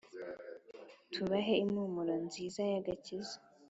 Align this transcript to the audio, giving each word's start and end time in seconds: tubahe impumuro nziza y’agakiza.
tubahe 1.13 1.53
impumuro 1.63 2.13
nziza 2.25 2.61
y’agakiza. 2.71 3.35